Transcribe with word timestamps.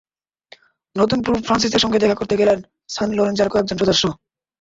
নতুন 0.95 1.19
পোপ 1.21 1.37
ফ্রান্সিসের 1.45 1.83
সঙ্গে 1.83 2.01
দেখা 2.03 2.15
করতে 2.15 2.35
গেলেন 2.37 2.59
সান 2.89 3.09
লরেঞ্জোর 3.13 3.51
কয়েকজন 3.51 3.77
সদস্য। 3.81 4.03